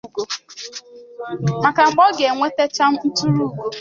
[1.63, 3.45] maka mgbe ọ ga-enwetachaa nturuugo